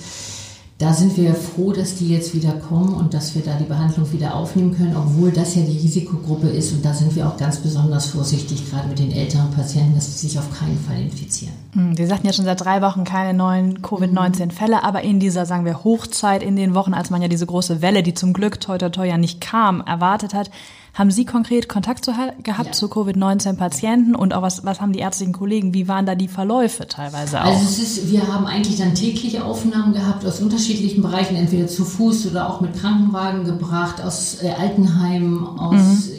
[0.79, 4.10] Da sind wir froh, dass die jetzt wieder kommen und dass wir da die Behandlung
[4.13, 6.71] wieder aufnehmen können, obwohl das ja die Risikogruppe ist.
[6.71, 10.27] Und da sind wir auch ganz besonders vorsichtig, gerade mit den älteren Patienten, dass sie
[10.27, 11.53] sich auf keinen Fall infizieren.
[11.73, 15.65] Hm, wir sagten ja schon seit drei Wochen keine neuen Covid-19-Fälle, aber in dieser, sagen
[15.65, 18.77] wir, Hochzeit, in den Wochen, als man ja diese große Welle, die zum Glück toi
[18.77, 20.49] toi toi ja nicht kam, erwartet hat,
[20.93, 22.12] haben Sie konkret Kontakt zu,
[22.43, 22.71] gehabt ja.
[22.71, 26.88] zu Covid-19-Patienten und auch was, was haben die ärztlichen Kollegen, wie waren da die Verläufe
[26.88, 27.47] teilweise auch?
[27.47, 31.86] Also es ist, wir haben eigentlich dann tägliche Aufnahmen gehabt aus unterschiedlichen Bereichen, entweder zu
[31.86, 36.18] Fuß oder auch mit Krankenwagen gebracht, aus äh, Altenheimen, aus mhm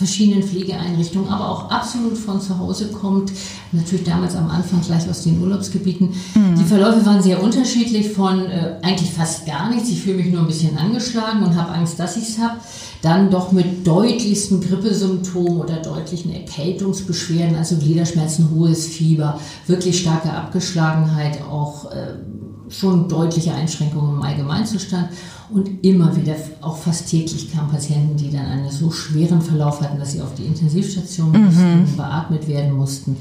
[0.00, 3.30] verschiedenen Pflegeeinrichtungen, aber auch absolut von zu Hause kommt.
[3.70, 6.08] Natürlich damals am Anfang gleich aus den Urlaubsgebieten.
[6.34, 6.56] Mhm.
[6.56, 9.90] Die Verläufe waren sehr unterschiedlich von äh, eigentlich fast gar nichts.
[9.90, 12.54] Ich fühle mich nur ein bisschen angeschlagen und habe Angst, dass ich es habe.
[13.02, 21.42] Dann doch mit deutlichsten Grippesymptomen oder deutlichen Erkältungsbeschwerden, also Gliederschmerzen, hohes Fieber, wirklich starke Abgeschlagenheit,
[21.42, 22.14] auch äh,
[22.70, 25.08] schon deutliche Einschränkungen im Allgemeinzustand.
[25.52, 29.98] Und immer wieder, auch fast täglich, kamen Patienten, die dann einen so schweren Verlauf hatten,
[29.98, 31.44] dass sie auf die Intensivstation mhm.
[31.46, 33.16] mussten, beatmet werden mussten.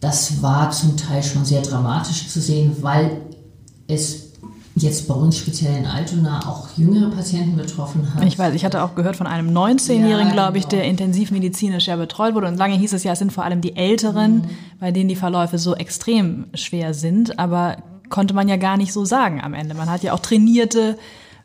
[0.00, 3.22] Das war zum Teil schon sehr dramatisch zu sehen, weil
[3.86, 4.26] es
[4.76, 8.22] jetzt bei uns speziell in Altona auch jüngere Patienten betroffen hat.
[8.24, 10.82] Ich weiß, ich hatte auch gehört von einem 19-Jährigen, ja, glaube ich, genau.
[10.82, 12.46] der intensivmedizinisch ja betreut wurde.
[12.48, 14.48] Und lange hieß es ja, es sind vor allem die Älteren, mhm.
[14.78, 17.38] bei denen die Verläufe so extrem schwer sind.
[17.38, 19.74] Aber konnte man ja gar nicht so sagen am Ende.
[19.74, 20.96] Man hat ja auch trainierte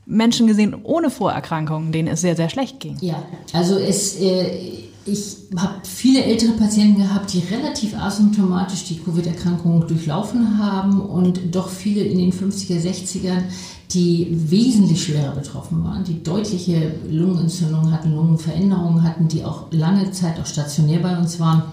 [0.05, 2.97] Menschen gesehen ohne Vorerkrankungen, denen es sehr, sehr schlecht ging.
[3.01, 9.87] Ja, also es, äh, ich habe viele ältere Patienten gehabt, die relativ asymptomatisch die Covid-Erkrankung
[9.87, 13.43] durchlaufen haben und doch viele in den 50er, 60ern,
[13.91, 20.39] die wesentlich schwerer betroffen waren, die deutliche Lungenentzündungen hatten, Lungenveränderungen hatten, die auch lange Zeit
[20.39, 21.63] auch stationär bei uns waren.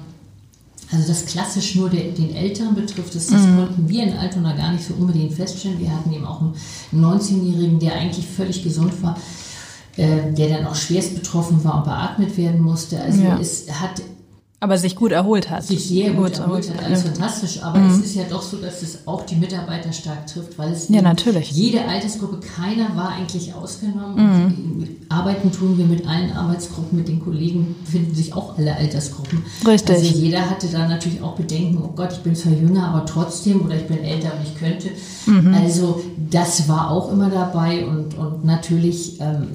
[0.90, 3.56] Also das klassisch nur der, den Älteren betrifft, das, das mhm.
[3.56, 5.78] konnten wir in Altona gar nicht so unbedingt feststellen.
[5.78, 6.54] Wir hatten eben auch einen
[6.94, 9.18] 19-Jährigen, der eigentlich völlig gesund war,
[9.96, 13.00] äh, der dann auch schwerst betroffen war und beatmet werden musste.
[13.02, 13.38] Also ja.
[13.38, 14.00] es hat
[14.60, 15.62] aber sich gut erholt hat.
[15.62, 17.10] Sich sehr gut, gut erholt hat, alles ja.
[17.10, 17.62] fantastisch.
[17.62, 17.90] Aber mhm.
[17.90, 21.00] es ist ja doch so, dass es auch die Mitarbeiter stark trifft, weil es ja,
[21.00, 21.52] natürlich.
[21.52, 24.16] jede Altersgruppe, keiner war eigentlich ausgenommen.
[24.16, 24.88] Mhm.
[25.08, 29.44] Arbeiten tun wir mit allen Arbeitsgruppen, mit den Kollegen befinden sich auch alle Altersgruppen.
[29.64, 29.96] Richtig.
[29.96, 33.64] Also jeder hatte da natürlich auch Bedenken, oh Gott, ich bin zwar jünger, aber trotzdem,
[33.64, 34.88] oder ich bin älter und ich könnte.
[35.26, 35.54] Mhm.
[35.54, 39.20] Also das war auch immer dabei und, und natürlich...
[39.20, 39.48] Ähm,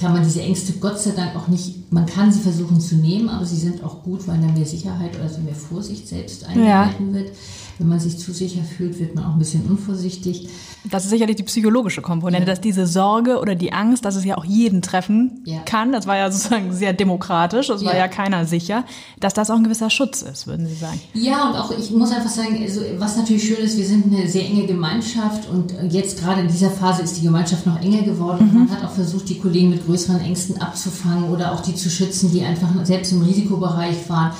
[0.00, 3.28] kann man diese Ängste Gott sei Dank auch nicht, man kann sie versuchen zu nehmen,
[3.28, 7.08] aber sie sind auch gut, weil dann mehr Sicherheit oder also mehr Vorsicht selbst eingehalten
[7.08, 7.14] ja.
[7.14, 7.32] wird.
[7.80, 10.50] Wenn man sich zu sicher fühlt, wird man auch ein bisschen unvorsichtig.
[10.84, 12.52] Das ist sicherlich die psychologische Komponente, ja.
[12.52, 15.60] dass diese Sorge oder die Angst, dass es ja auch jeden treffen ja.
[15.60, 18.84] kann, das war ja sozusagen sehr demokratisch, das war ja keiner sicher,
[19.18, 21.00] dass das auch ein gewisser Schutz ist, würden Sie sagen.
[21.14, 24.28] Ja, und auch ich muss einfach sagen, also, was natürlich schön ist, wir sind eine
[24.28, 28.50] sehr enge Gemeinschaft und jetzt gerade in dieser Phase ist die Gemeinschaft noch enger geworden.
[28.52, 28.58] Mhm.
[28.58, 32.30] Man hat auch versucht, die Kollegen mit größeren Ängsten abzufangen oder auch die zu schützen,
[32.30, 34.32] die einfach selbst im Risikobereich waren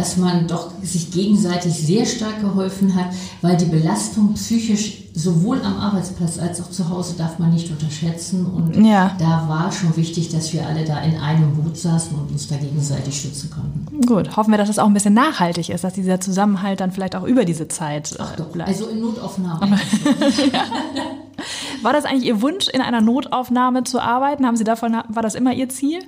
[0.00, 3.08] dass man doch sich gegenseitig sehr stark geholfen hat,
[3.42, 8.46] weil die Belastung psychisch sowohl am Arbeitsplatz als auch zu Hause darf man nicht unterschätzen.
[8.46, 9.14] Und ja.
[9.18, 12.56] da war schon wichtig, dass wir alle da in einem Boot saßen und uns da
[12.56, 14.06] gegenseitig stützen konnten.
[14.06, 17.14] Gut, hoffen wir, dass es auch ein bisschen nachhaltig ist, dass dieser Zusammenhalt dann vielleicht
[17.14, 18.70] auch über diese Zeit Ach doch, bleibt.
[18.70, 19.78] Also in Notaufnahme.
[20.50, 20.64] ja.
[21.82, 24.46] War das eigentlich Ihr Wunsch, in einer Notaufnahme zu arbeiten?
[24.46, 26.00] Haben Sie davon, war das immer Ihr Ziel?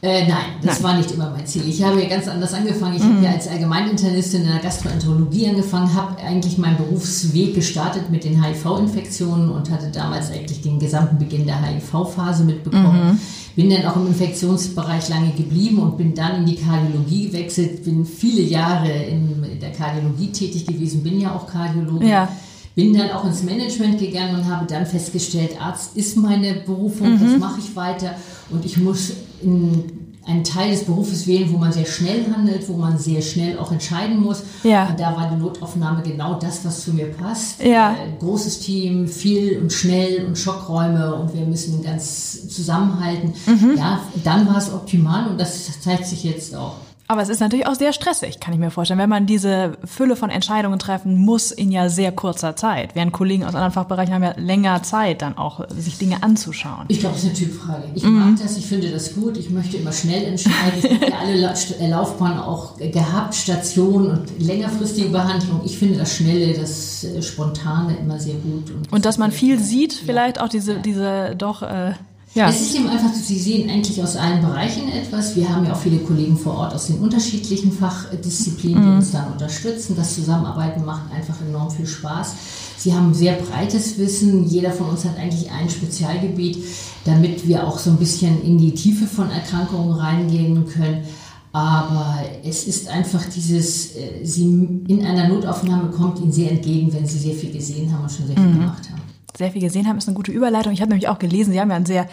[0.00, 0.82] Äh, nein, das nein.
[0.84, 1.68] war nicht immer mein Ziel.
[1.68, 2.96] Ich habe ja ganz anders angefangen.
[2.96, 3.16] Ich mhm.
[3.16, 8.42] habe ja als Allgemeininternistin in der Gastroenterologie angefangen, habe eigentlich meinen Berufsweg gestartet mit den
[8.42, 13.12] HIV-Infektionen und hatte damals eigentlich den gesamten Beginn der HIV-Phase mitbekommen.
[13.12, 13.20] Mhm.
[13.56, 17.84] Bin dann auch im Infektionsbereich lange geblieben und bin dann in die Kardiologie gewechselt.
[17.84, 22.06] Bin viele Jahre in der Kardiologie tätig gewesen, bin ja auch Kardiologe.
[22.06, 22.28] Ja.
[22.76, 27.20] Bin dann auch ins Management gegangen und habe dann festgestellt, Arzt ist meine Berufung, mhm.
[27.20, 28.14] das mache ich weiter
[28.50, 32.98] und ich muss einen Teil des Berufes wählen, wo man sehr schnell handelt, wo man
[32.98, 34.42] sehr schnell auch entscheiden muss.
[34.62, 34.88] Ja.
[34.88, 37.62] Und da war die Notaufnahme genau das, was zu mir passt.
[37.62, 37.92] Ja.
[37.92, 43.32] Äh, großes Team, viel und schnell und Schockräume und wir müssen ganz zusammenhalten.
[43.46, 43.76] Mhm.
[43.78, 46.74] Ja, dann war es optimal und das zeigt sich jetzt auch.
[47.10, 50.14] Aber es ist natürlich auch sehr stressig, kann ich mir vorstellen, wenn man diese Fülle
[50.14, 52.94] von Entscheidungen treffen muss in ja sehr kurzer Zeit.
[52.94, 56.84] Während Kollegen aus anderen Fachbereichen haben ja länger Zeit, dann auch sich Dinge anzuschauen.
[56.88, 57.84] Ich glaube, das ist eine Typfrage.
[57.94, 58.18] Ich mhm.
[58.18, 60.80] mag das, ich finde das gut, ich möchte immer schnell entscheiden.
[60.82, 65.62] Ich habe ja alle äh, Laufbahnen auch gehabt, Stationen und längerfristige Behandlung.
[65.64, 68.70] Ich finde das Schnelle, das äh, Spontane immer sehr gut.
[68.70, 70.44] Und, und dass man viel sieht, vielleicht ja.
[70.44, 71.62] auch diese, diese doch...
[71.62, 71.94] Äh,
[72.34, 72.48] ja.
[72.48, 75.34] Es ist eben einfach, Sie sehen eigentlich aus allen Bereichen etwas.
[75.34, 78.96] Wir haben ja auch viele Kollegen vor Ort aus den unterschiedlichen Fachdisziplinen, die mhm.
[78.96, 79.96] uns dann unterstützen.
[79.96, 82.34] Das Zusammenarbeiten macht einfach enorm viel Spaß.
[82.76, 84.44] Sie haben sehr breites Wissen.
[84.46, 86.58] Jeder von uns hat eigentlich ein Spezialgebiet,
[87.04, 91.04] damit wir auch so ein bisschen in die Tiefe von Erkrankungen reingehen können.
[91.52, 94.44] Aber es ist einfach dieses, äh, Sie
[94.86, 98.26] in einer Notaufnahme kommt Ihnen sehr entgegen, wenn Sie sehr viel gesehen haben und schon
[98.26, 98.60] sehr viel mhm.
[98.60, 100.72] gemacht haben sehr viel gesehen haben, ist eine gute Überleitung.
[100.72, 102.08] Ich habe nämlich auch gelesen, Sie haben ja einen sehr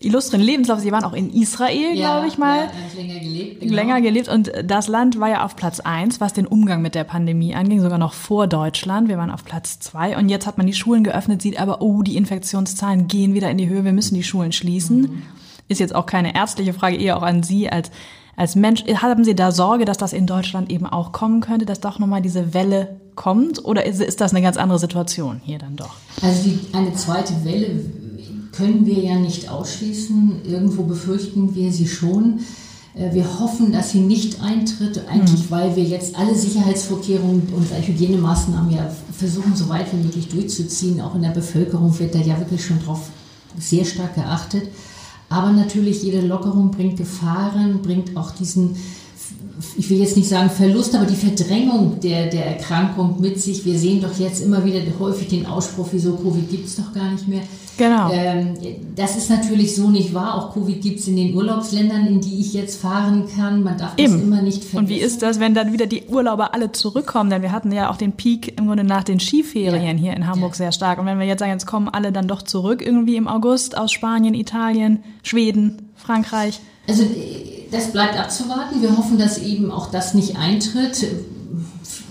[0.00, 0.80] illustren Lebenslauf.
[0.80, 2.64] Sie waren auch in Israel, ja, glaube ich mal.
[2.64, 3.60] Ja, länger gelebt.
[3.60, 3.74] Genau.
[3.74, 4.28] Länger gelebt.
[4.28, 7.80] Und das Land war ja auf Platz eins, was den Umgang mit der Pandemie anging,
[7.80, 9.08] sogar noch vor Deutschland.
[9.08, 10.16] Wir waren auf Platz zwei.
[10.16, 13.58] Und jetzt hat man die Schulen geöffnet, sieht aber, oh, die Infektionszahlen gehen wieder in
[13.58, 13.84] die Höhe.
[13.84, 15.00] Wir müssen die Schulen schließen.
[15.00, 15.22] Mhm.
[15.68, 17.90] Ist jetzt auch keine ärztliche Frage, eher auch an Sie als
[18.36, 21.80] als Mensch, haben Sie da Sorge, dass das in Deutschland eben auch kommen könnte, dass
[21.80, 23.64] doch nochmal diese Welle kommt?
[23.64, 25.94] Oder ist, ist das eine ganz andere Situation hier dann doch?
[26.22, 27.82] Also die, eine zweite Welle
[28.52, 30.42] können wir ja nicht ausschließen.
[30.44, 32.40] Irgendwo befürchten wir sie schon.
[32.94, 35.50] Äh, wir hoffen, dass sie nicht eintritt, eigentlich mhm.
[35.50, 41.00] weil wir jetzt alle Sicherheitsvorkehrungen und Hygienemaßnahmen ja versuchen, so weit wie möglich durchzuziehen.
[41.00, 43.08] Auch in der Bevölkerung wird da ja wirklich schon drauf
[43.58, 44.68] sehr stark geachtet.
[45.28, 48.76] Aber natürlich, jede Lockerung bringt Gefahren, bringt auch diesen,
[49.76, 53.64] ich will jetzt nicht sagen Verlust, aber die Verdrängung der, der Erkrankung mit sich.
[53.64, 57.10] Wir sehen doch jetzt immer wieder häufig den Ausspruch, wieso Covid gibt es doch gar
[57.10, 57.42] nicht mehr.
[57.76, 58.10] Genau.
[58.10, 58.54] Ähm,
[58.94, 60.34] das ist natürlich so nicht wahr.
[60.34, 63.62] Auch Covid gibt es in den Urlaubsländern, in die ich jetzt fahren kann.
[63.62, 64.12] Man darf Eben.
[64.12, 64.78] das immer nicht vergessen.
[64.78, 67.28] Und wie ist das, wenn dann wieder die Urlauber alle zurückkommen?
[67.28, 70.02] Denn wir hatten ja auch den Peak im Grunde nach den Skiferien ja.
[70.02, 70.56] hier in Hamburg ja.
[70.56, 70.98] sehr stark.
[70.98, 73.92] Und wenn wir jetzt sagen, jetzt kommen alle dann doch zurück irgendwie im August aus
[73.92, 76.60] Spanien, Italien, Schweden, Frankreich.
[76.88, 77.04] Also
[77.70, 78.80] das bleibt abzuwarten.
[78.80, 81.06] Wir hoffen, dass eben auch das nicht eintritt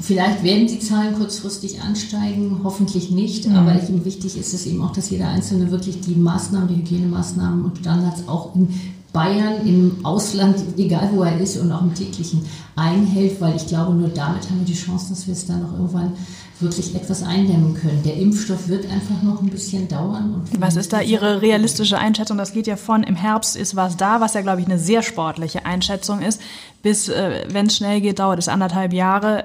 [0.01, 3.55] Vielleicht werden die Zahlen kurzfristig ansteigen, hoffentlich nicht, mhm.
[3.55, 7.65] aber eben wichtig ist es eben auch, dass jeder Einzelne wirklich die Maßnahmen, die Hygienemaßnahmen
[7.65, 8.69] und Standards auch in
[9.11, 12.41] Bayern, im Ausland, egal wo er ist und auch im täglichen
[12.75, 15.73] einhält, weil ich glaube, nur damit haben wir die Chance, dass wir es dann noch
[15.73, 16.11] irgendwann
[16.59, 18.01] wirklich etwas eindämmen können.
[18.03, 20.43] Der Impfstoff wird einfach noch ein bisschen dauern.
[20.57, 22.37] was ist da Ihre realistische Einschätzung?
[22.37, 25.01] Das geht ja von im Herbst ist was da, was ja, glaube ich, eine sehr
[25.01, 26.41] sportliche Einschätzung ist,
[26.81, 29.43] bis, äh, wenn es schnell geht, dauert es anderthalb Jahre.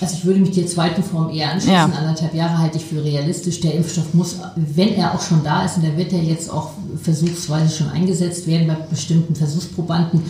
[0.00, 1.72] Also ich würde mich der zweiten Form eher anschließen.
[1.72, 1.84] Ja.
[1.84, 3.60] Anderthalb Jahre halte ich für realistisch.
[3.60, 6.70] Der Impfstoff muss, wenn er auch schon da ist, und der wird ja jetzt auch
[7.02, 10.22] versuchsweise schon eingesetzt werden bei bestimmten Versuchsprobanden,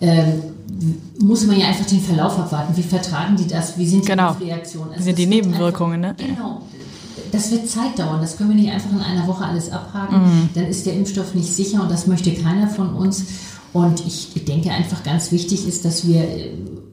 [0.00, 0.42] ähm,
[1.18, 2.76] muss man ja einfach den Verlauf abwarten.
[2.76, 3.78] Wie vertragen die das?
[3.78, 4.32] Wie sind die genau.
[4.32, 4.90] Reaktionen?
[4.90, 6.04] Also Wie sind die Nebenwirkungen?
[6.04, 6.34] Einfach, ne?
[6.34, 6.62] Genau
[7.32, 8.20] das wird Zeit dauern.
[8.20, 10.18] Das können wir nicht einfach in einer Woche alles abhaken.
[10.18, 10.48] Mhm.
[10.54, 13.24] Dann ist der Impfstoff nicht sicher und das möchte keiner von uns.
[13.72, 16.26] Und ich denke einfach ganz wichtig ist, dass wir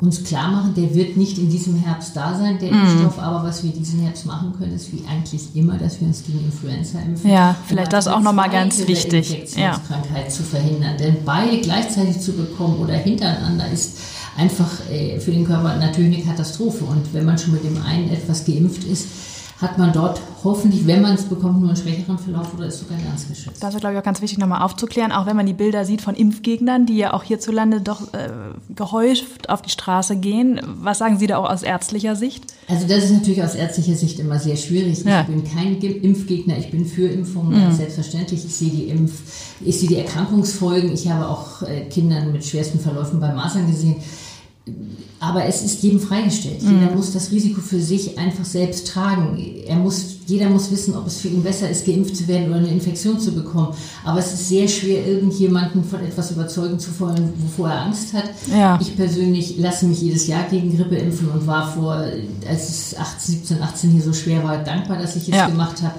[0.03, 2.75] uns klar machen, der wird nicht in diesem Herbst da sein, der mm.
[2.75, 6.23] Impfstoff, aber was wir diesen Herbst machen können, ist wie eigentlich immer, dass wir uns
[6.25, 7.31] gegen Influenza impfen.
[7.31, 9.31] Ja, vielleicht das auch nochmal ganz wichtig.
[9.31, 10.29] Infektionskrankheit ja.
[10.29, 10.97] zu verhindern.
[10.97, 13.97] Denn beide gleichzeitig zu bekommen oder hintereinander ist
[14.37, 16.83] einfach äh, für den Körper natürlich eine Katastrophe.
[16.83, 19.07] Und wenn man schon mit dem einen etwas geimpft ist,
[19.61, 22.97] hat man dort hoffentlich, wenn man es bekommt, nur einen schwächeren Verlauf oder ist sogar
[22.97, 23.63] ganz geschützt.
[23.63, 26.01] Das ist, glaube ich, auch ganz wichtig nochmal aufzuklären, auch wenn man die Bilder sieht
[26.01, 28.29] von Impfgegnern, die ja auch hierzulande doch äh,
[28.75, 30.59] gehäuft auf die Straße gehen.
[30.81, 32.43] Was sagen Sie da auch aus ärztlicher Sicht?
[32.67, 35.03] Also das ist natürlich aus ärztlicher Sicht immer sehr schwierig.
[35.03, 35.21] Ja.
[35.21, 37.71] Ich bin kein Impfgegner, ich bin für Impfungen, mhm.
[37.71, 38.43] selbstverständlich.
[38.45, 39.13] Ich sehe die Impf,
[39.61, 40.91] ich sehe die Erkrankungsfolgen.
[40.91, 43.95] Ich habe auch äh, Kindern mit schwersten Verläufen bei Masern gesehen
[45.19, 46.61] aber es ist jedem freigestellt.
[46.61, 46.79] Mhm.
[46.79, 49.37] Jeder muss das Risiko für sich einfach selbst tragen.
[49.67, 52.59] Er muss, jeder muss wissen, ob es für ihn besser ist, geimpft zu werden oder
[52.59, 53.73] eine Infektion zu bekommen.
[54.05, 58.29] Aber es ist sehr schwer, irgendjemanden von etwas überzeugen zu wollen, wovor er Angst hat.
[58.49, 58.79] Ja.
[58.81, 61.95] Ich persönlich lasse mich jedes Jahr gegen Grippe impfen und war vor,
[62.47, 65.47] als es 18, 17, 18 hier so schwer war, dankbar, dass ich es ja.
[65.47, 65.95] gemacht habe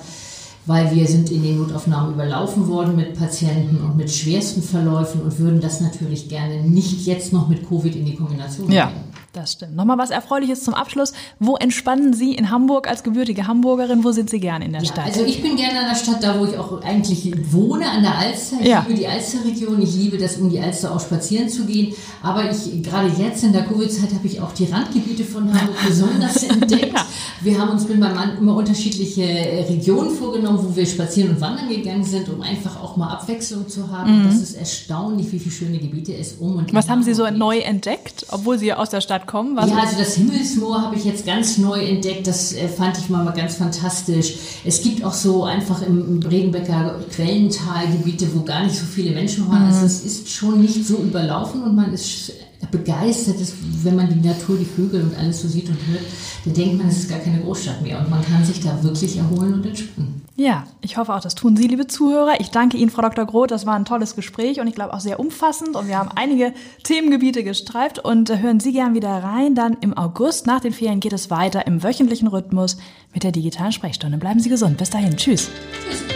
[0.67, 5.39] weil wir sind in den Notaufnahmen überlaufen worden mit Patienten und mit schwersten Verläufen und
[5.39, 8.87] würden das natürlich gerne nicht jetzt noch mit Covid in die Kombination ja.
[8.87, 9.14] bringen.
[9.35, 9.75] Das stimmt.
[9.75, 11.13] Nochmal was Erfreuliches zum Abschluss.
[11.41, 14.05] Wo entspannen Sie in Hamburg als gebürtige Hamburgerin?
[14.05, 15.07] Wo sind Sie gern in der ja, Stadt?
[15.07, 18.17] Also ich bin gerne in der Stadt, da wo ich auch eigentlich wohne, an der
[18.17, 18.59] Alster.
[18.61, 18.85] Ich ja.
[18.87, 19.83] liebe die Alsterregion.
[19.83, 21.93] Ich liebe das, um die Alster auch spazieren zu gehen.
[22.23, 26.43] Aber ich, gerade jetzt in der Covid-Zeit habe ich auch die Randgebiete von Hamburg besonders
[26.45, 26.95] entdeckt.
[26.95, 27.05] Ja.
[27.41, 29.23] Wir haben uns mit meinem Mann immer unterschiedliche
[29.69, 33.91] Regionen vorgenommen, wo wir spazieren und wandern gegangen sind, um einfach auch mal Abwechslung zu
[33.91, 34.21] haben.
[34.21, 34.27] Mhm.
[34.27, 37.59] Das ist erstaunlich, wie viele schöne Gebiete es um und Was haben Sie so neu
[37.59, 39.57] entdeckt, obwohl Sie aus der Stadt kommen?
[39.57, 42.27] Was ja, also das Himmelsmoor habe ich jetzt ganz neu entdeckt.
[42.27, 44.35] Das äh, fand ich mal ganz fantastisch.
[44.65, 49.49] Es gibt auch so einfach im Bregenbecker Quellental Gebiete, wo gar nicht so viele Menschen
[49.49, 49.63] waren.
[49.63, 49.69] Mhm.
[49.69, 52.33] Also es ist schon nicht so überlaufen und man ist
[52.71, 56.03] begeistert ist, wenn man die Natur, die Vögel und alles so sieht und hört,
[56.45, 59.17] dann denkt man, es ist gar keine Großstadt mehr und man kann sich da wirklich
[59.17, 60.24] erholen und entspannen.
[60.37, 62.41] Ja, ich hoffe auch, das tun Sie, liebe Zuhörer.
[62.41, 63.25] Ich danke Ihnen, Frau Dr.
[63.25, 63.53] Groth.
[63.53, 66.53] Das war ein tolles Gespräch und ich glaube auch sehr umfassend und wir haben einige
[66.83, 69.55] Themengebiete gestreift und äh, hören Sie gern wieder rein.
[69.55, 72.79] Dann im August nach den Ferien geht es weiter im wöchentlichen Rhythmus
[73.13, 74.19] mit der digitalen Sprechstunde.
[74.19, 74.77] Bleiben Sie gesund.
[74.77, 75.17] Bis dahin.
[75.17, 75.51] Tschüss.
[75.89, 76.15] Tschüss.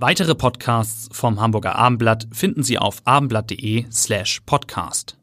[0.00, 5.19] Weitere Podcasts vom Hamburger Abendblatt finden Sie auf abendblatt.de slash podcast.